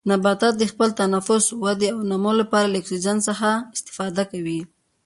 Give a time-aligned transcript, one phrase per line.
[0.09, 4.61] نباتات د خپل تنفس، ودې او نمو لپاره له اکسیجن څخه استفاده کوي.